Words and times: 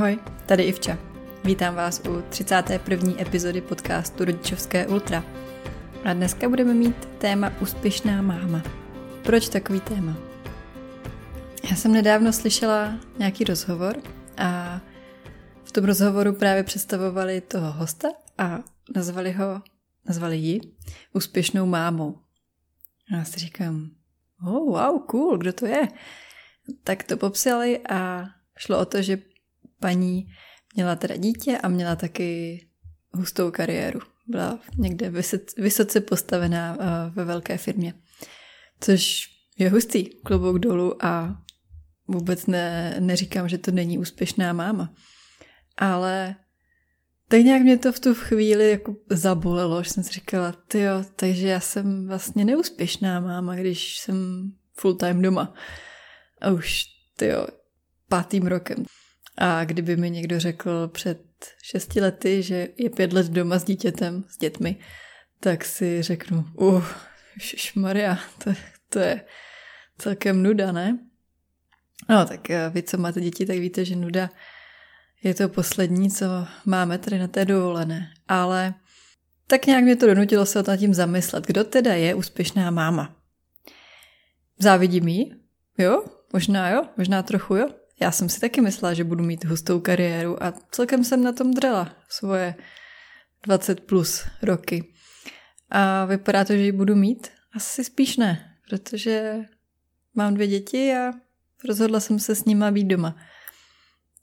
Ahoj, 0.00 0.18
tady 0.46 0.62
Ivča. 0.62 0.98
Vítám 1.44 1.74
vás 1.74 2.02
u 2.08 2.22
31. 2.28 3.12
epizody 3.20 3.60
podcastu 3.60 4.24
Rodičovské 4.24 4.86
Ultra. 4.86 5.24
A 6.04 6.12
dneska 6.12 6.48
budeme 6.48 6.74
mít 6.74 6.96
téma 7.18 7.52
Úspěšná 7.60 8.22
máma. 8.22 8.62
Proč 9.22 9.48
takový 9.48 9.80
téma? 9.80 10.16
Já 11.70 11.76
jsem 11.76 11.92
nedávno 11.92 12.32
slyšela 12.32 12.98
nějaký 13.18 13.44
rozhovor 13.44 13.96
a 14.36 14.80
v 15.64 15.72
tom 15.72 15.84
rozhovoru 15.84 16.32
právě 16.32 16.62
představovali 16.62 17.40
toho 17.40 17.72
hosta 17.72 18.08
a 18.38 18.58
nazvali 18.94 19.32
ho, 19.32 19.62
nazvali 20.08 20.36
ji 20.36 20.60
Úspěšnou 21.12 21.66
mámou. 21.66 22.18
A 23.12 23.16
já 23.16 23.24
si 23.24 23.40
říkám, 23.40 23.90
oh, 24.46 24.80
wow, 24.80 25.02
cool, 25.06 25.38
kdo 25.38 25.52
to 25.52 25.66
je? 25.66 25.88
Tak 26.84 27.02
to 27.02 27.16
popsali 27.16 27.80
a 27.88 28.24
šlo 28.56 28.78
o 28.78 28.84
to, 28.84 29.02
že 29.02 29.29
paní 29.80 30.26
měla 30.74 30.96
teda 30.96 31.16
dítě 31.16 31.58
a 31.58 31.68
měla 31.68 31.96
taky 31.96 32.60
hustou 33.12 33.50
kariéru. 33.50 34.00
Byla 34.26 34.58
někde 34.78 35.12
vysoce 35.56 36.00
postavená 36.00 36.76
eh, 36.80 37.10
ve 37.14 37.24
velké 37.24 37.58
firmě. 37.58 37.94
Což 38.80 39.28
je 39.58 39.70
hustý, 39.70 40.04
klobouk 40.04 40.58
dolů 40.58 41.04
a 41.04 41.42
vůbec 42.08 42.46
ne, 42.46 42.96
neříkám, 43.00 43.48
že 43.48 43.58
to 43.58 43.70
není 43.70 43.98
úspěšná 43.98 44.52
máma. 44.52 44.94
Ale 45.76 46.36
tak 47.28 47.40
nějak 47.40 47.62
mě 47.62 47.78
to 47.78 47.92
v 47.92 48.00
tu 48.00 48.14
chvíli 48.14 48.70
jako 48.70 48.96
zabolelo, 49.10 49.82
že 49.82 49.90
jsem 49.90 50.02
si 50.02 50.12
říkala, 50.12 50.54
jo, 50.74 51.04
takže 51.16 51.48
já 51.48 51.60
jsem 51.60 52.08
vlastně 52.08 52.44
neúspěšná 52.44 53.20
máma, 53.20 53.54
když 53.54 53.98
jsem 53.98 54.16
full 54.72 54.94
time 54.94 55.22
doma. 55.22 55.54
A 56.40 56.50
už, 56.50 56.84
jo, 57.22 57.46
pátým 58.08 58.46
rokem. 58.46 58.84
A 59.38 59.64
kdyby 59.64 59.96
mi 59.96 60.10
někdo 60.10 60.40
řekl 60.40 60.88
před 60.88 61.20
šesti 61.62 62.00
lety, 62.00 62.42
že 62.42 62.68
je 62.76 62.90
pět 62.90 63.12
let 63.12 63.26
doma 63.26 63.58
s 63.58 63.64
dítětem, 63.64 64.24
s 64.28 64.38
dětmi, 64.38 64.76
tak 65.40 65.64
si 65.64 66.02
řeknu, 66.02 66.44
uh, 66.54 66.84
Maria, 67.74 68.18
to, 68.44 68.52
to 68.88 68.98
je 68.98 69.24
celkem 69.98 70.42
nuda, 70.42 70.72
ne? 70.72 70.98
No, 72.08 72.26
tak 72.26 72.50
eh, 72.50 72.70
vy, 72.74 72.82
co 72.82 72.98
máte 72.98 73.20
děti, 73.20 73.46
tak 73.46 73.58
víte, 73.58 73.84
že 73.84 73.96
nuda 73.96 74.30
je 75.22 75.34
to 75.34 75.48
poslední, 75.48 76.10
co 76.10 76.26
máme 76.64 76.98
tady 76.98 77.18
na 77.18 77.28
té 77.28 77.44
dovolené. 77.44 78.12
Ale 78.28 78.74
tak 79.46 79.66
nějak 79.66 79.84
mě 79.84 79.96
to 79.96 80.06
donutilo 80.06 80.46
se 80.46 80.62
nad 80.62 80.76
tím 80.76 80.94
zamyslet. 80.94 81.46
Kdo 81.46 81.64
teda 81.64 81.94
je 81.94 82.14
úspěšná 82.14 82.70
máma? 82.70 83.16
Závidím 84.58 85.08
jí? 85.08 85.34
Jo? 85.78 86.04
Možná 86.32 86.70
jo? 86.70 86.82
Možná 86.96 87.22
trochu 87.22 87.56
jo? 87.56 87.68
Já 88.02 88.10
jsem 88.10 88.28
si 88.28 88.40
taky 88.40 88.60
myslela, 88.60 88.94
že 88.94 89.04
budu 89.04 89.24
mít 89.24 89.44
hustou 89.44 89.80
kariéru 89.80 90.42
a 90.42 90.52
celkem 90.70 91.04
jsem 91.04 91.24
na 91.24 91.32
tom 91.32 91.54
drela 91.54 91.96
svoje 92.08 92.54
20 93.42 93.80
plus 93.80 94.26
roky. 94.42 94.94
A 95.70 96.04
vypadá 96.04 96.44
to, 96.44 96.52
že 96.52 96.62
ji 96.62 96.72
budu 96.72 96.96
mít? 96.96 97.28
Asi 97.52 97.84
spíš 97.84 98.16
ne, 98.16 98.56
protože 98.68 99.34
mám 100.14 100.34
dvě 100.34 100.46
děti 100.46 100.92
a 100.94 101.12
rozhodla 101.68 102.00
jsem 102.00 102.18
se 102.18 102.34
s 102.34 102.44
nima 102.44 102.70
být 102.70 102.84
doma. 102.84 103.16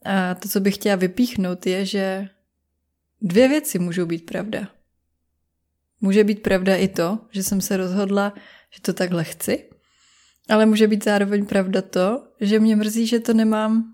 A 0.05 0.35
to, 0.35 0.49
co 0.49 0.59
bych 0.59 0.75
chtěla 0.75 0.95
vypíchnout, 0.95 1.65
je, 1.65 1.85
že 1.85 2.29
dvě 3.21 3.47
věci 3.47 3.79
můžou 3.79 4.05
být 4.05 4.25
pravda. 4.25 4.67
Může 6.01 6.23
být 6.23 6.41
pravda 6.41 6.75
i 6.75 6.87
to, 6.87 7.19
že 7.31 7.43
jsem 7.43 7.61
se 7.61 7.77
rozhodla, 7.77 8.33
že 8.69 8.81
to 8.81 8.93
takhle 8.93 9.23
chci, 9.23 9.69
ale 10.49 10.65
může 10.65 10.87
být 10.87 11.03
zároveň 11.03 11.45
pravda 11.45 11.81
to, 11.81 12.27
že 12.41 12.59
mě 12.59 12.75
mrzí, 12.75 13.07
že 13.07 13.19
to 13.19 13.33
nemám 13.33 13.93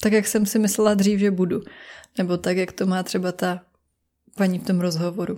tak, 0.00 0.12
jak 0.12 0.26
jsem 0.26 0.46
si 0.46 0.58
myslela 0.58 0.94
dřív, 0.94 1.20
že 1.20 1.30
budu. 1.30 1.62
Nebo 2.18 2.36
tak, 2.36 2.56
jak 2.56 2.72
to 2.72 2.86
má 2.86 3.02
třeba 3.02 3.32
ta 3.32 3.64
paní 4.36 4.58
v 4.58 4.64
tom 4.64 4.80
rozhovoru. 4.80 5.36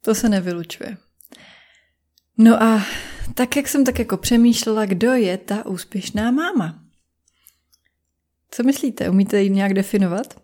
To 0.00 0.14
se 0.14 0.28
nevylučuje. 0.28 0.96
No 2.38 2.62
a 2.62 2.86
tak, 3.34 3.56
jak 3.56 3.68
jsem 3.68 3.84
tak 3.84 3.98
jako 3.98 4.16
přemýšlela, 4.16 4.86
kdo 4.86 5.12
je 5.12 5.38
ta 5.38 5.66
úspěšná 5.66 6.30
máma? 6.30 6.84
Co 8.50 8.62
myslíte? 8.62 9.10
Umíte 9.10 9.42
ji 9.42 9.50
nějak 9.50 9.74
definovat? 9.74 10.42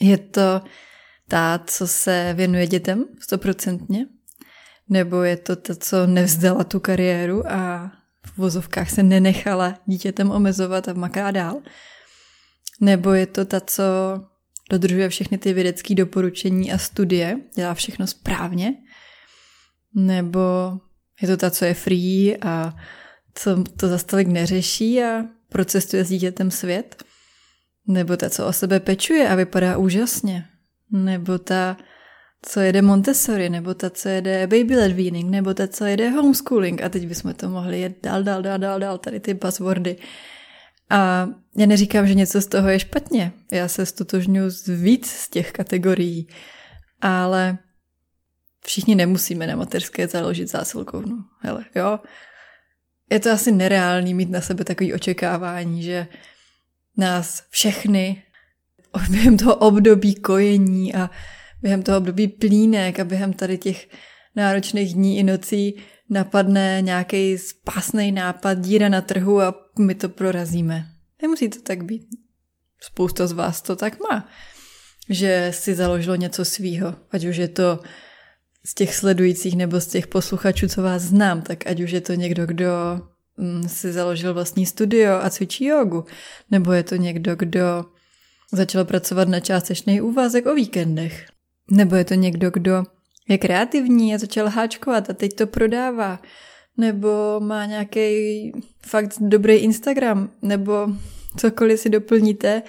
Je 0.00 0.18
to 0.18 0.62
ta, 1.28 1.60
co 1.66 1.86
se 1.86 2.34
věnuje 2.36 2.66
dětem 2.66 3.04
stoprocentně? 3.20 4.06
Nebo 4.88 5.22
je 5.22 5.36
to 5.36 5.56
ta, 5.56 5.74
co 5.74 6.06
nevzdala 6.06 6.64
tu 6.64 6.80
kariéru 6.80 7.52
a 7.52 7.92
v 8.26 8.38
vozovkách 8.38 8.90
se 8.90 9.02
nenechala 9.02 9.78
dítětem 9.86 10.30
omezovat 10.30 10.88
a 10.88 10.92
maká 10.92 11.30
dál? 11.30 11.62
Nebo 12.80 13.12
je 13.12 13.26
to 13.26 13.44
ta, 13.44 13.60
co 13.60 13.82
dodržuje 14.70 15.08
všechny 15.08 15.38
ty 15.38 15.52
vědecké 15.52 15.94
doporučení 15.94 16.72
a 16.72 16.78
studie, 16.78 17.40
dělá 17.54 17.74
všechno 17.74 18.06
správně? 18.06 18.74
Nebo 19.94 20.40
je 21.22 21.28
to 21.28 21.36
ta, 21.36 21.50
co 21.50 21.64
je 21.64 21.74
free 21.74 22.36
a 22.42 22.76
co 23.34 23.64
to 23.64 23.88
za 23.88 23.98
stolik 23.98 24.28
neřeší 24.28 25.02
a 25.02 25.24
procestuje 25.48 26.04
s 26.04 26.08
dítětem 26.08 26.50
svět? 26.50 27.04
Nebo 27.86 28.16
ta, 28.16 28.30
co 28.30 28.46
o 28.46 28.52
sebe 28.52 28.80
pečuje 28.80 29.28
a 29.28 29.34
vypadá 29.34 29.76
úžasně? 29.76 30.46
Nebo 30.90 31.38
ta, 31.38 31.76
co 32.46 32.60
jede 32.60 32.82
Montessori, 32.82 33.50
nebo 33.50 33.74
ta, 33.74 33.90
co 33.90 34.08
jede 34.08 34.46
baby 34.46 34.76
led 34.76 34.92
weaning, 34.92 35.30
nebo 35.30 35.54
ta, 35.54 35.68
co 35.68 35.84
jede 35.84 36.10
homeschooling. 36.10 36.82
A 36.82 36.88
teď 36.88 37.08
bychom 37.08 37.34
to 37.34 37.48
mohli 37.48 37.80
jet 37.80 37.96
dál, 38.02 38.22
dál, 38.22 38.42
dál, 38.42 38.58
dál, 38.58 38.80
dál, 38.80 38.98
tady 38.98 39.20
ty 39.20 39.34
buzzwordy. 39.34 39.96
A 40.90 41.28
já 41.56 41.66
neříkám, 41.66 42.06
že 42.06 42.14
něco 42.14 42.40
z 42.40 42.46
toho 42.46 42.68
je 42.68 42.78
špatně. 42.78 43.32
Já 43.52 43.68
se 43.68 43.86
stotožňuji 43.86 44.50
z 44.50 44.68
víc 44.68 45.10
z 45.10 45.28
těch 45.28 45.52
kategorií. 45.52 46.28
Ale 47.00 47.58
všichni 48.66 48.94
nemusíme 48.94 49.46
na 49.46 49.56
mateřské 49.56 50.08
založit 50.08 50.50
zásilkovnu. 50.50 51.24
Hele, 51.40 51.64
jo. 51.74 52.00
Je 53.10 53.20
to 53.20 53.30
asi 53.30 53.52
nereálný 53.52 54.14
mít 54.14 54.30
na 54.30 54.40
sebe 54.40 54.64
takový 54.64 54.94
očekávání, 54.94 55.82
že 55.82 56.06
nás 56.96 57.42
všechny 57.50 58.22
během 59.10 59.36
toho 59.36 59.54
období 59.54 60.14
kojení 60.14 60.94
a 60.94 61.10
během 61.64 61.82
toho 61.82 61.98
období 61.98 62.28
plínek 62.28 63.00
a 63.00 63.04
během 63.04 63.32
tady 63.32 63.58
těch 63.58 63.88
náročných 64.36 64.94
dní 64.94 65.18
i 65.18 65.22
nocí 65.22 65.74
napadne 66.10 66.78
nějaký 66.80 67.38
spásný 67.38 68.12
nápad, 68.12 68.58
díra 68.58 68.88
na 68.88 69.00
trhu 69.00 69.40
a 69.40 69.54
my 69.78 69.94
to 69.94 70.08
prorazíme. 70.08 70.86
Nemusí 71.22 71.48
to 71.48 71.60
tak 71.60 71.84
být. 71.84 72.06
Spousta 72.80 73.26
z 73.26 73.32
vás 73.32 73.62
to 73.62 73.76
tak 73.76 74.00
má, 74.00 74.28
že 75.10 75.50
si 75.54 75.74
založilo 75.74 76.16
něco 76.16 76.44
svýho, 76.44 76.94
ať 77.10 77.24
už 77.24 77.36
je 77.36 77.48
to 77.48 77.80
z 78.66 78.74
těch 78.74 78.94
sledujících 78.94 79.56
nebo 79.56 79.80
z 79.80 79.86
těch 79.86 80.06
posluchačů, 80.06 80.68
co 80.68 80.82
vás 80.82 81.02
znám, 81.02 81.42
tak 81.42 81.66
ať 81.66 81.80
už 81.80 81.90
je 81.90 82.00
to 82.00 82.14
někdo, 82.14 82.46
kdo 82.46 82.70
mm, 83.36 83.68
si 83.68 83.92
založil 83.92 84.34
vlastní 84.34 84.66
studio 84.66 85.12
a 85.22 85.30
cvičí 85.30 85.64
jogu, 85.64 86.04
nebo 86.50 86.72
je 86.72 86.82
to 86.82 86.96
někdo, 86.96 87.36
kdo 87.36 87.84
začal 88.52 88.84
pracovat 88.84 89.28
na 89.28 89.40
částečný 89.40 90.00
úvazek 90.00 90.46
o 90.46 90.54
víkendech, 90.54 91.33
nebo 91.70 91.96
je 91.96 92.04
to 92.04 92.14
někdo, 92.14 92.50
kdo 92.50 92.84
je 93.28 93.38
kreativní 93.38 94.14
a 94.14 94.18
začal 94.18 94.48
háčkovat 94.48 95.10
a 95.10 95.12
teď 95.12 95.34
to 95.34 95.46
prodává. 95.46 96.22
Nebo 96.76 97.40
má 97.40 97.66
nějaký 97.66 98.52
fakt 98.86 99.14
dobrý 99.20 99.54
Instagram, 99.54 100.30
nebo 100.42 100.88
cokoliv 101.36 101.80
si 101.80 101.90
doplníte, 101.90 102.62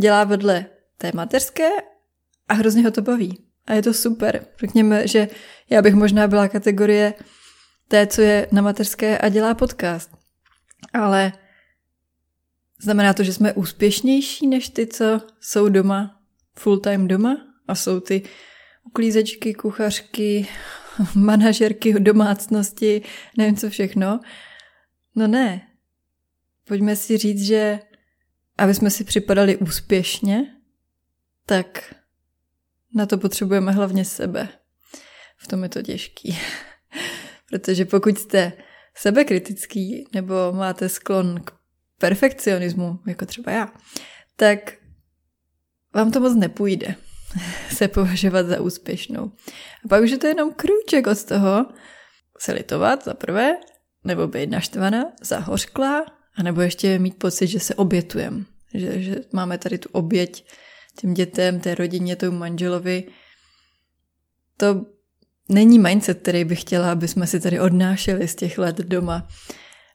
dělá 0.00 0.24
vedle 0.24 0.66
té 0.98 1.10
mateřské 1.14 1.68
a 2.48 2.54
hrozně 2.54 2.82
ho 2.82 2.90
to 2.90 3.02
baví. 3.02 3.38
A 3.66 3.72
je 3.72 3.82
to 3.82 3.94
super. 3.94 4.46
Řekněme, 4.60 5.08
že 5.08 5.28
já 5.70 5.82
bych 5.82 5.94
možná 5.94 6.28
byla 6.28 6.48
kategorie 6.48 7.14
té, 7.88 8.06
co 8.06 8.20
je 8.20 8.48
na 8.52 8.62
mateřské 8.62 9.18
a 9.18 9.28
dělá 9.28 9.54
podcast. 9.54 10.10
Ale 10.92 11.32
znamená 12.82 13.14
to, 13.14 13.22
že 13.22 13.32
jsme 13.32 13.52
úspěšnější 13.52 14.46
než 14.46 14.68
ty, 14.68 14.86
co 14.86 15.20
jsou 15.40 15.68
doma, 15.68 16.20
full 16.58 16.78
time 16.78 17.08
doma? 17.08 17.47
A 17.68 17.74
jsou 17.74 18.00
ty 18.00 18.22
uklízečky, 18.84 19.54
kuchařky, 19.54 20.48
manažerky 21.14 22.00
domácnosti, 22.00 23.02
nevím 23.36 23.56
co 23.56 23.70
všechno. 23.70 24.20
No 25.14 25.26
ne. 25.26 25.68
Pojďme 26.64 26.96
si 26.96 27.18
říct, 27.18 27.42
že 27.42 27.78
aby 28.58 28.74
jsme 28.74 28.90
si 28.90 29.04
připadali 29.04 29.56
úspěšně, 29.56 30.56
tak 31.46 31.94
na 32.94 33.06
to 33.06 33.18
potřebujeme 33.18 33.72
hlavně 33.72 34.04
sebe. 34.04 34.48
V 35.36 35.46
tom 35.46 35.62
je 35.62 35.68
to 35.68 35.82
těžký. 35.82 36.38
Protože 37.50 37.84
pokud 37.84 38.18
jste 38.18 38.52
sebekritický 38.94 40.04
nebo 40.14 40.34
máte 40.52 40.88
sklon 40.88 41.40
k 41.40 41.50
perfekcionismu, 41.98 42.98
jako 43.06 43.26
třeba 43.26 43.52
já, 43.52 43.72
tak 44.36 44.74
vám 45.94 46.12
to 46.12 46.20
moc 46.20 46.36
nepůjde. 46.36 46.94
se 47.76 47.88
považovat 47.88 48.46
za 48.46 48.60
úspěšnou. 48.60 49.32
A 49.84 49.88
pak 49.88 50.02
už 50.02 50.10
je 50.10 50.18
to 50.18 50.26
jenom 50.26 50.52
krůček 50.52 51.06
od 51.06 51.24
toho 51.24 51.66
se 52.38 52.52
litovat 52.52 53.04
za 53.04 53.14
prvé, 53.14 53.56
nebo 54.04 54.26
být 54.26 54.50
naštvaná, 54.50 55.04
zahořklá, 55.22 56.06
anebo 56.36 56.60
ještě 56.60 56.98
mít 56.98 57.18
pocit, 57.18 57.46
že 57.46 57.60
se 57.60 57.74
obětujem. 57.74 58.46
že, 58.74 59.02
že 59.02 59.16
máme 59.32 59.58
tady 59.58 59.78
tu 59.78 59.88
oběť 59.92 60.44
těm 61.00 61.14
dětem, 61.14 61.60
té 61.60 61.74
rodině, 61.74 62.16
tomu 62.16 62.38
manželovi. 62.38 63.04
To 64.56 64.86
není 65.48 65.78
mindset, 65.78 66.22
který 66.22 66.44
bych 66.44 66.60
chtěla, 66.60 66.92
aby 66.92 67.08
jsme 67.08 67.26
si 67.26 67.40
tady 67.40 67.60
odnášeli 67.60 68.28
z 68.28 68.34
těch 68.34 68.58
let 68.58 68.76
doma. 68.76 69.28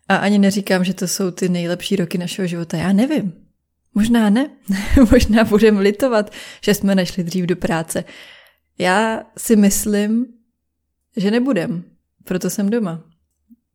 A 0.10 0.16
ani 0.16 0.40
neříkám, 0.40 0.84
že 0.84 0.94
to 0.94 1.08
jsou 1.08 1.32
ty 1.32 1.50
nejlepší 1.50 1.96
roky 1.96 2.18
našeho 2.18 2.48
života. 2.48 2.78
Já 2.78 2.94
nevím. 2.94 3.43
Možná 3.94 4.30
ne. 4.30 4.50
Možná 5.12 5.44
budeme 5.44 5.82
litovat, 5.82 6.34
že 6.62 6.74
jsme 6.74 6.96
nešli 6.96 7.24
dřív 7.24 7.46
do 7.46 7.56
práce. 7.56 8.04
Já 8.78 9.24
si 9.38 9.56
myslím, 9.56 10.26
že 11.18 11.32
nebudem. 11.32 11.84
Proto 12.24 12.50
jsem 12.50 12.70
doma. 12.70 13.04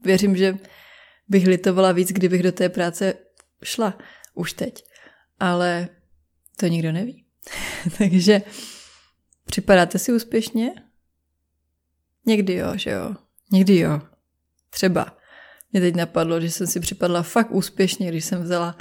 Věřím, 0.04 0.36
že 0.36 0.58
bych 1.28 1.46
litovala 1.46 1.92
víc, 1.92 2.08
kdybych 2.08 2.42
do 2.42 2.52
té 2.52 2.68
práce 2.68 3.14
šla 3.64 3.98
už 4.34 4.52
teď. 4.52 4.84
Ale 5.40 5.88
to 6.56 6.66
nikdo 6.66 6.92
neví. 6.92 7.24
Takže 7.98 8.42
připadáte 9.44 9.98
si 9.98 10.12
úspěšně? 10.12 10.72
Někdy 12.26 12.54
jo, 12.54 12.72
že 12.76 12.90
jo. 12.90 13.14
Někdy 13.52 13.78
jo. 13.78 14.00
Třeba. 14.70 15.18
Mě 15.72 15.80
teď 15.80 15.94
napadlo, 15.94 16.40
že 16.40 16.50
jsem 16.50 16.66
si 16.66 16.80
připadla 16.80 17.22
fakt 17.22 17.50
úspěšně, 17.50 18.08
když 18.08 18.24
jsem 18.24 18.42
vzala 18.42 18.78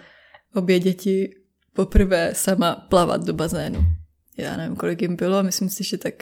obě 0.56 0.80
děti 0.80 1.36
poprvé 1.74 2.32
sama 2.36 2.76
plavat 2.76 3.26
do 3.26 3.34
bazénu. 3.34 3.86
Já 4.38 4.58
nevím, 4.58 4.76
kolik 4.76 5.02
jim 5.02 5.16
bylo, 5.16 5.44
myslím 5.44 5.70
si, 5.70 5.84
že 5.84 5.98
tak 5.98 6.14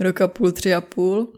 roka 0.00 0.28
půl, 0.28 0.52
tři 0.52 0.74
a 0.74 0.80
půl. 0.80 1.32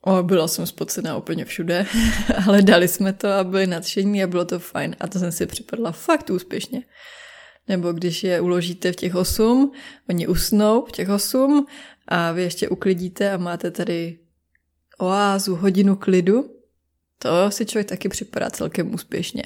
O, 0.00 0.22
byla 0.22 0.48
jsem 0.48 0.66
spocená 0.66 1.16
úplně 1.16 1.44
všude, 1.44 1.86
ale 2.46 2.62
dali 2.62 2.88
jsme 2.88 3.12
to 3.12 3.28
a 3.28 3.44
byli 3.44 3.66
nadšení 3.66 4.22
a 4.22 4.26
bylo 4.26 4.44
to 4.44 4.58
fajn. 4.58 4.96
A 5.00 5.08
to 5.08 5.18
jsem 5.18 5.32
si 5.32 5.46
připadla 5.46 5.92
fakt 5.92 6.30
úspěšně. 6.30 6.82
Nebo 7.68 7.92
když 7.92 8.24
je 8.24 8.40
uložíte 8.40 8.92
v 8.92 8.96
těch 8.96 9.14
osm, 9.14 9.72
oni 10.08 10.26
usnou 10.26 10.84
v 10.84 10.92
těch 10.92 11.08
osm 11.08 11.66
a 12.08 12.32
vy 12.32 12.42
ještě 12.42 12.68
uklidíte 12.68 13.32
a 13.32 13.36
máte 13.36 13.70
tady 13.70 14.18
oázu, 14.98 15.56
hodinu 15.56 15.96
klidu, 15.96 16.50
to 17.18 17.50
si 17.50 17.66
člověk 17.66 17.88
taky 17.88 18.08
připadá 18.08 18.50
celkem 18.50 18.94
úspěšně. 18.94 19.42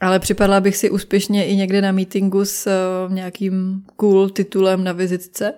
Ale 0.00 0.18
připadla 0.18 0.60
bych 0.60 0.76
si 0.76 0.90
úspěšně 0.90 1.46
i 1.46 1.56
někde 1.56 1.82
na 1.82 1.92
meetingu 1.92 2.44
s 2.44 2.66
uh, 2.66 3.12
nějakým 3.12 3.84
cool 3.96 4.30
titulem 4.30 4.84
na 4.84 4.92
vizitce? 4.92 5.54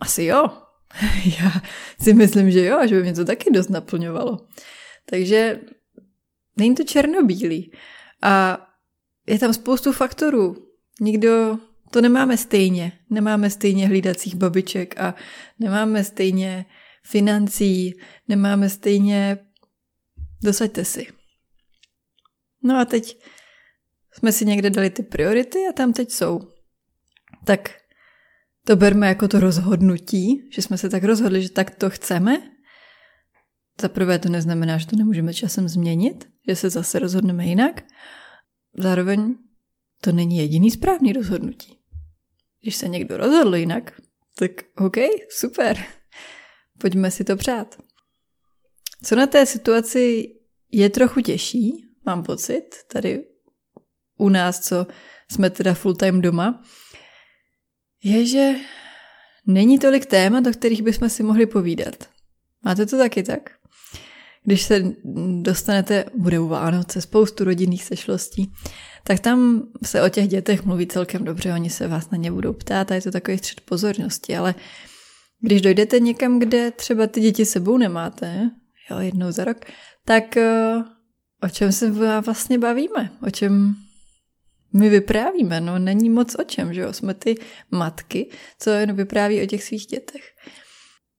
Asi 0.00 0.24
jo. 0.24 0.48
Já 1.40 1.52
si 2.00 2.14
myslím, 2.14 2.50
že 2.50 2.64
jo, 2.64 2.78
a 2.78 2.86
že 2.86 2.94
by 2.94 3.02
mě 3.02 3.14
to 3.14 3.24
taky 3.24 3.50
dost 3.50 3.70
naplňovalo. 3.70 4.46
Takže 5.10 5.60
není 6.56 6.74
to 6.74 6.84
černobílý. 6.84 7.72
A 8.22 8.66
je 9.26 9.38
tam 9.38 9.54
spoustu 9.54 9.92
faktorů. 9.92 10.56
Nikdo 11.00 11.58
to 11.90 12.00
nemáme 12.00 12.36
stejně. 12.36 12.92
Nemáme 13.10 13.50
stejně 13.50 13.86
hlídacích 13.86 14.34
babiček 14.34 15.00
a 15.00 15.14
nemáme 15.58 16.04
stejně 16.04 16.66
financí, 17.04 17.94
nemáme 18.28 18.68
stejně... 18.68 19.38
Dosaďte 20.42 20.84
si. 20.84 21.06
No 22.62 22.78
a 22.78 22.84
teď 22.84 23.18
jsme 24.18 24.32
si 24.32 24.46
někde 24.46 24.70
dali 24.70 24.90
ty 24.90 25.02
priority 25.02 25.58
a 25.70 25.72
tam 25.72 25.92
teď 25.92 26.10
jsou. 26.10 26.40
Tak 27.44 27.70
to 28.64 28.76
berme 28.76 29.08
jako 29.08 29.28
to 29.28 29.40
rozhodnutí, 29.40 30.48
že 30.52 30.62
jsme 30.62 30.78
se 30.78 30.88
tak 30.88 31.04
rozhodli, 31.04 31.42
že 31.42 31.50
tak 31.50 31.70
to 31.70 31.90
chceme. 31.90 32.50
Za 33.80 33.88
prvé 33.88 34.18
to 34.18 34.28
neznamená, 34.28 34.78
že 34.78 34.86
to 34.86 34.96
nemůžeme 34.96 35.34
časem 35.34 35.68
změnit, 35.68 36.28
že 36.48 36.56
se 36.56 36.70
zase 36.70 36.98
rozhodneme 36.98 37.46
jinak. 37.46 37.84
Zároveň 38.78 39.34
to 40.00 40.12
není 40.12 40.38
jediný 40.38 40.70
správný 40.70 41.12
rozhodnutí. 41.12 41.78
Když 42.62 42.76
se 42.76 42.88
někdo 42.88 43.16
rozhodl 43.16 43.56
jinak, 43.56 44.00
tak 44.38 44.50
OK, 44.76 44.96
super, 45.30 45.84
pojďme 46.78 47.10
si 47.10 47.24
to 47.24 47.36
přát. 47.36 47.78
Co 49.02 49.16
na 49.16 49.26
té 49.26 49.46
situaci 49.46 50.34
je 50.72 50.90
trochu 50.90 51.20
těžší, 51.20 51.88
mám 52.06 52.22
pocit, 52.22 52.64
tady 52.92 53.24
u 54.18 54.28
nás, 54.28 54.60
co 54.60 54.86
jsme 55.30 55.50
teda 55.50 55.74
full 55.74 55.94
time 55.94 56.20
doma, 56.20 56.62
je, 58.04 58.26
že 58.26 58.54
není 59.46 59.78
tolik 59.78 60.06
témat, 60.06 60.46
o 60.46 60.50
kterých 60.50 60.82
bychom 60.82 61.08
si 61.08 61.22
mohli 61.22 61.46
povídat. 61.46 62.08
Máte 62.64 62.86
to 62.86 62.98
taky 62.98 63.22
tak? 63.22 63.50
Když 64.44 64.62
se 64.62 64.82
dostanete, 65.42 66.04
bude 66.14 66.38
u 66.38 66.48
Vánoce, 66.48 67.00
spoustu 67.00 67.44
rodinných 67.44 67.84
sešlostí, 67.84 68.52
tak 69.04 69.20
tam 69.20 69.62
se 69.84 70.02
o 70.02 70.08
těch 70.08 70.28
dětech 70.28 70.64
mluví 70.64 70.86
celkem 70.86 71.24
dobře, 71.24 71.52
oni 71.52 71.70
se 71.70 71.88
vás 71.88 72.10
na 72.10 72.18
ně 72.18 72.32
budou 72.32 72.52
ptát 72.52 72.90
a 72.90 72.94
je 72.94 73.02
to 73.02 73.10
takový 73.10 73.38
střed 73.38 73.60
pozornosti, 73.60 74.36
ale 74.36 74.54
když 75.40 75.62
dojdete 75.62 76.00
někam, 76.00 76.38
kde 76.38 76.70
třeba 76.70 77.06
ty 77.06 77.20
děti 77.20 77.44
sebou 77.44 77.78
nemáte, 77.78 78.50
jo, 78.90 78.98
jednou 78.98 79.32
za 79.32 79.44
rok, 79.44 79.56
tak 80.04 80.36
eh, 80.36 80.84
o 81.42 81.48
čem 81.48 81.72
se 81.72 81.90
vlastně 82.20 82.58
bavíme? 82.58 83.10
O 83.26 83.30
čem 83.30 83.76
my 84.76 84.88
vyprávíme, 84.88 85.60
no 85.60 85.78
není 85.78 86.10
moc 86.10 86.36
o 86.38 86.44
čem, 86.44 86.74
že 86.74 86.80
jo, 86.80 86.92
jsme 86.92 87.14
ty 87.14 87.34
matky, 87.70 88.30
co 88.58 88.70
jen 88.70 88.96
vypráví 88.96 89.42
o 89.42 89.46
těch 89.46 89.64
svých 89.64 89.86
dětech. 89.86 90.22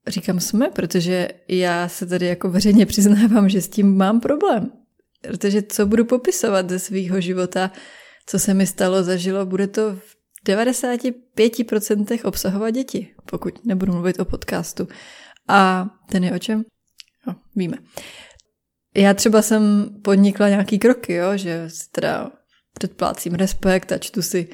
Říkám 0.08 0.40
jsme, 0.40 0.70
protože 0.70 1.28
já 1.48 1.88
se 1.88 2.06
tady 2.06 2.26
jako 2.26 2.50
veřejně 2.50 2.86
přiznávám, 2.86 3.50
že 3.50 3.62
s 3.62 3.68
tím 3.68 3.98
mám 3.98 4.20
problém. 4.20 4.72
Protože 5.22 5.62
co 5.62 5.86
budu 5.86 6.06
popisovat 6.06 6.70
ze 6.70 6.80
svého 6.80 7.22
života, 7.22 7.72
co 8.26 8.40
se 8.40 8.54
mi 8.54 8.68
stalo, 8.68 9.04
zažilo, 9.04 9.46
bude 9.46 9.68
to 9.68 9.96
v 9.96 10.18
95% 10.48 12.20
obsahovat 12.24 12.70
děti, 12.74 13.08
pokud 13.26 13.66
nebudu 13.66 13.94
mluvit 13.94 14.20
o 14.20 14.26
podcastu. 14.26 14.88
A 15.48 15.90
ten 16.12 16.24
je 16.24 16.32
o 16.32 16.40
čem? 16.40 16.64
No, 17.28 17.36
víme. 17.56 17.78
Já 18.96 19.14
třeba 19.14 19.42
jsem 19.42 19.90
podnikla 20.02 20.50
nějaký 20.50 20.80
kroky, 20.80 21.14
jo, 21.14 21.38
že 21.38 21.68
teda 21.92 22.32
předplácím 22.80 23.34
respekt 23.34 23.92
a 23.92 23.98
čtu 23.98 24.22
si, 24.22 24.48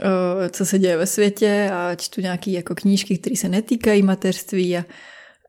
eh, 0.00 0.50
co 0.50 0.66
se 0.66 0.78
děje 0.78 0.96
ve 0.96 1.06
světě 1.06 1.70
a 1.72 1.94
čtu 1.94 2.20
nějaké 2.20 2.50
jako 2.50 2.74
knížky, 2.74 3.18
které 3.18 3.36
se 3.36 3.48
netýkají 3.48 4.02
mateřství 4.02 4.78
a, 4.78 4.84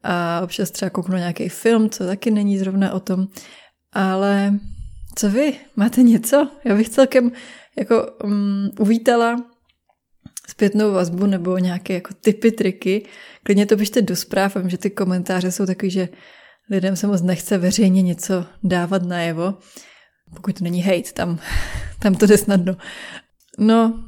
a 0.03 0.41
občas 0.43 0.71
třeba 0.71 0.89
kouknu 0.89 1.17
nějaký 1.17 1.49
film, 1.49 1.89
co 1.89 2.05
taky 2.05 2.31
není 2.31 2.57
zrovna 2.57 2.93
o 2.93 2.99
tom. 2.99 3.27
Ale 3.93 4.53
co 5.15 5.29
vy? 5.29 5.53
Máte 5.75 6.01
něco? 6.01 6.47
Já 6.65 6.75
bych 6.75 6.89
celkem 6.89 7.31
jako 7.77 8.11
um, 8.23 8.69
uvítala 8.79 9.35
zpětnou 10.49 10.91
vazbu 10.91 11.25
nebo 11.25 11.57
nějaké 11.57 11.93
jako 11.93 12.13
typy, 12.13 12.51
triky. 12.51 13.05
Klidně 13.43 13.65
to 13.65 13.77
pište 13.77 14.01
do 14.01 14.15
zpráv, 14.15 14.55
vím, 14.55 14.69
že 14.69 14.77
ty 14.77 14.89
komentáře 14.89 15.51
jsou 15.51 15.65
takový, 15.65 15.91
že 15.91 16.09
lidem 16.69 16.95
se 16.95 17.07
moc 17.07 17.21
nechce 17.21 17.57
veřejně 17.57 18.01
něco 18.01 18.45
dávat 18.63 19.03
najevo. 19.03 19.57
Pokud 20.35 20.57
to 20.57 20.63
není 20.63 20.81
hate, 20.81 21.13
tam, 21.13 21.39
tam 21.99 22.15
to 22.15 22.25
jde 22.25 22.37
snadno. 22.37 22.77
No, 23.57 24.03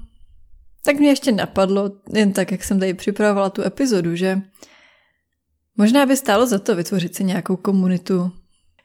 tak 0.85 0.99
mě 0.99 1.09
ještě 1.09 1.31
napadlo, 1.31 1.91
jen 2.13 2.33
tak, 2.33 2.51
jak 2.51 2.63
jsem 2.63 2.79
tady 2.79 2.93
připravovala 2.93 3.49
tu 3.49 3.61
epizodu, 3.61 4.15
že 4.15 4.41
možná 5.77 6.05
by 6.05 6.17
stálo 6.17 6.47
za 6.47 6.59
to 6.59 6.75
vytvořit 6.75 7.15
si 7.15 7.23
nějakou 7.23 7.55
komunitu. 7.55 8.31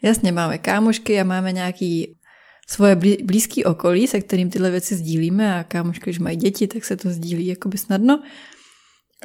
Jasně, 0.03 0.33
máme 0.33 0.59
kámošky 0.59 1.21
a 1.21 1.25
máme 1.25 1.53
nějaký 1.53 2.19
svoje 2.69 2.97
blízký 3.25 3.65
okolí, 3.65 4.07
se 4.07 4.21
kterým 4.21 4.51
tyhle 4.51 4.71
věci 4.71 4.95
sdílíme 4.95 5.59
a 5.59 5.65
kámošky, 5.65 6.03
když 6.03 6.19
mají 6.19 6.37
děti, 6.37 6.67
tak 6.67 6.85
se 6.85 6.97
to 6.97 7.11
sdílí 7.11 7.47
jakoby 7.47 7.79
snadno. 7.79 8.23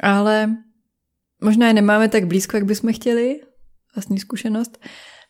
Ale 0.02 0.56
možná 1.40 1.66
je 1.66 1.74
nemáme 1.74 2.08
tak 2.08 2.26
blízko, 2.26 2.56
jak 2.56 2.66
bychom 2.66 2.92
chtěli, 2.92 3.40
vlastní 3.94 4.18
zkušenost, 4.18 4.78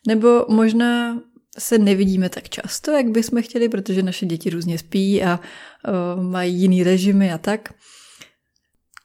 nebo 0.07 0.45
možná 0.49 1.19
se 1.57 1.77
nevidíme 1.77 2.29
tak 2.29 2.49
často, 2.49 2.91
jak 2.91 3.07
bychom 3.07 3.41
chtěli, 3.41 3.69
protože 3.69 4.03
naše 4.03 4.25
děti 4.25 4.49
různě 4.49 4.77
spí 4.77 5.23
a 5.23 5.39
uh, 5.39 6.23
mají 6.23 6.55
jiný 6.55 6.83
režimy 6.83 7.33
a 7.33 7.37
tak. 7.37 7.73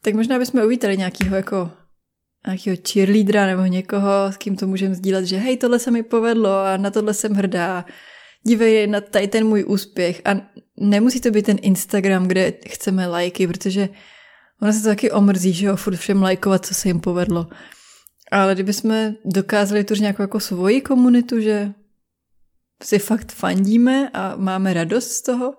Tak 0.02 0.14
možná 0.14 0.38
bychom 0.38 0.62
uvítali 0.62 0.96
nějakého 0.96 1.36
jako 1.36 1.70
nějakého 2.46 2.76
cheerleadera 2.92 3.46
nebo 3.46 3.62
někoho, 3.62 4.32
s 4.32 4.36
kým 4.36 4.56
to 4.56 4.66
můžeme 4.66 4.94
sdílet, 4.94 5.24
že 5.24 5.36
hej, 5.36 5.56
tohle 5.56 5.78
se 5.78 5.90
mi 5.90 6.02
povedlo 6.02 6.58
a 6.58 6.76
na 6.76 6.90
tohle 6.90 7.14
jsem 7.14 7.32
hrdá. 7.32 7.84
Dívej 8.42 8.86
na 8.86 9.00
tady 9.00 9.28
ten 9.28 9.46
můj 9.46 9.64
úspěch. 9.68 10.22
A 10.24 10.30
nemusí 10.80 11.20
to 11.20 11.30
být 11.30 11.46
ten 11.46 11.56
Instagram, 11.62 12.28
kde 12.28 12.52
chceme 12.68 13.06
lajky, 13.06 13.46
protože 13.46 13.88
ono 14.62 14.72
se 14.72 14.82
to 14.82 14.88
taky 14.88 15.10
omrzí, 15.10 15.52
že 15.52 15.66
jo, 15.66 15.76
furt 15.76 15.96
všem 15.96 16.22
lajkovat, 16.22 16.66
co 16.66 16.74
se 16.74 16.88
jim 16.88 17.00
povedlo. 17.00 17.46
Ale 18.30 18.54
kdybychom 18.54 19.14
dokázali 19.24 19.84
tu 19.84 19.94
nějakou 19.94 20.22
jako 20.22 20.40
svoji 20.40 20.80
komunitu, 20.80 21.40
že 21.40 21.72
si 22.82 22.98
fakt 22.98 23.32
fandíme 23.32 24.10
a 24.12 24.36
máme 24.36 24.74
radost 24.74 25.10
z 25.10 25.22
toho, 25.22 25.54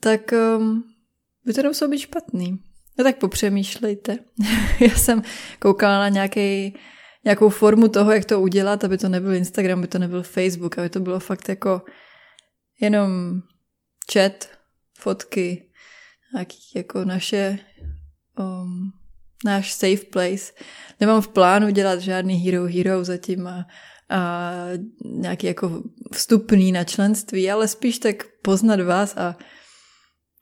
tak 0.00 0.32
um, 0.32 0.84
by 1.44 1.52
to 1.52 1.62
nemuselo 1.62 1.90
být 1.90 1.98
špatný. 1.98 2.58
No 2.98 3.04
tak 3.04 3.18
popřemýšlejte. 3.18 4.18
Já 4.80 4.94
jsem 4.94 5.22
koukala 5.58 5.98
na 5.98 6.08
nějaký, 6.08 6.74
nějakou 7.24 7.48
formu 7.48 7.88
toho, 7.88 8.12
jak 8.12 8.24
to 8.24 8.40
udělat, 8.40 8.84
aby 8.84 8.98
to 8.98 9.08
nebyl 9.08 9.34
Instagram, 9.34 9.78
aby 9.78 9.88
to 9.88 9.98
nebyl 9.98 10.22
Facebook, 10.22 10.78
aby 10.78 10.88
to 10.88 11.00
bylo 11.00 11.20
fakt 11.20 11.48
jako 11.48 11.82
jenom 12.80 13.40
chat 14.12 14.48
fotky, 14.98 15.70
nějaký 16.34 16.58
jako 16.74 17.04
naše, 17.04 17.58
um, 18.38 18.92
náš 19.44 19.72
safe 19.72 20.04
place. 20.12 20.52
Nemám 21.00 21.22
v 21.22 21.28
plánu 21.28 21.70
dělat 21.70 22.00
žádný 22.00 22.34
hero 22.34 22.64
hero 22.64 23.04
zatím 23.04 23.46
a, 23.46 23.66
nějaký 25.04 25.46
jako 25.46 25.82
vstupný 26.12 26.72
na 26.72 26.84
členství, 26.84 27.50
ale 27.50 27.68
spíš 27.68 27.98
tak 27.98 28.24
poznat 28.42 28.80
vás 28.80 29.16
a 29.16 29.36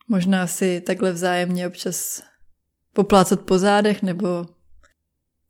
možná 0.09 0.47
si 0.47 0.81
takhle 0.81 1.13
vzájemně 1.13 1.67
občas 1.67 2.23
poplácat 2.93 3.41
po 3.41 3.59
zádech 3.59 4.03
nebo, 4.03 4.47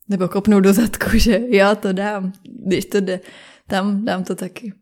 nebo 0.09 0.29
kopnout 0.29 0.65
do 0.65 0.73
zadku, 0.73 1.11
že 1.19 1.41
já 1.49 1.75
to 1.75 1.93
dám, 1.93 2.33
když 2.67 2.85
to 2.85 3.01
jde 3.01 3.21
tam, 3.67 4.05
dám 4.05 4.25
to 4.25 4.35
taky. 4.35 4.73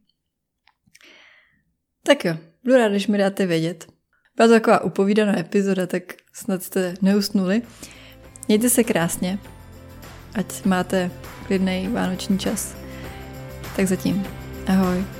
Tak 2.03 2.25
jo, 2.25 2.37
budu 2.65 2.77
rád, 2.77 2.89
když 2.89 3.07
mi 3.07 3.19
dáte 3.19 3.47
vědět. 3.47 3.87
Byla 4.37 4.49
to 4.49 4.55
taková 4.55 4.85
upovídaná 4.85 5.39
epizoda, 5.39 5.87
tak 5.87 6.03
snad 6.33 6.63
jste 6.63 6.95
neusnuli. 7.03 7.63
Mějte 8.49 8.71
se 8.71 8.85
krásně, 8.85 9.39
ať 10.35 10.65
máte 10.65 11.11
klidný 11.47 11.89
vánoční 11.89 12.39
čas. 12.39 12.88
Tak 13.79 13.87
zatím. 13.87 14.27
Ahoj. 14.67 15.18